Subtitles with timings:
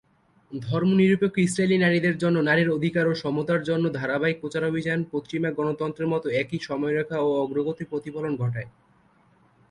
[0.51, 6.59] ধর্মনিরপেক্ষ ইসরায়েলি নারীদের জন্য নারীর অধিকার ও সমতার জন্য ধারাবাহিক প্রচারাভিযান পশ্চিমা গণতন্ত্রের মতো একই
[6.59, 8.69] সময়রেখা ও অগ্রগতির প্রতিফলন ঘটায়।